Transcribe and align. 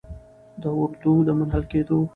د 0.61 0.63
اردو 0.79 1.13
د 1.27 1.29
منحل 1.37 1.63
کیدو 1.71 1.99